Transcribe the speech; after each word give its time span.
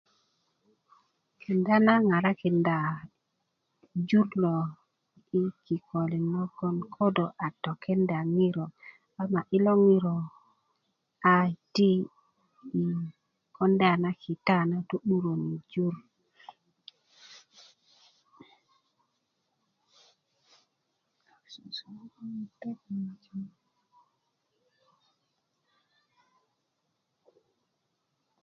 kenda 1.41 1.75
na 1.85 1.93
ŋarakinda 2.07 2.77
jur 4.09 4.27
lo 4.43 4.55
yi 5.29 5.41
kikolin 5.65 6.25
logoŋ 6.33 6.75
ko 6.93 7.05
do 7.15 7.25
a 7.45 7.47
tokenda 7.63 8.17
ŋiro 8.35 8.65
ama 9.21 9.41
i 9.55 9.57
lo 9.65 9.73
ŋiro 9.85 10.17
a 11.35 11.37
ti 11.73 11.89
konda 13.55 13.91
na 14.03 14.11
kita 14.21 14.57
na 14.69 14.77
to'dura 14.89 15.33
na 15.47 15.57
jur 15.71 15.95